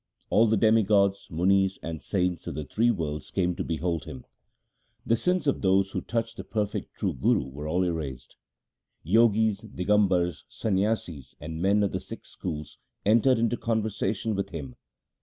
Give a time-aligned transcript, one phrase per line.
[0.31, 4.25] All the demigods, munis, and saints of the three worlds came to behold him.
[5.05, 8.35] The sins of those who touched the perfect true Guru were all erased.
[9.05, 14.75] Jogis, Digambars, Sanyasis, and men of the six schools entered into conversation with him.